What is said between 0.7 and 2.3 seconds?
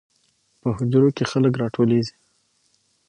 حجرو کې خلک راټولیږي.